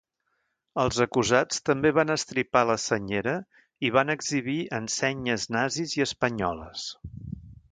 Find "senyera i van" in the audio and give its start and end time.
2.85-4.15